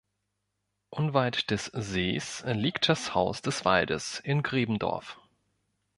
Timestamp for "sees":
1.65-2.41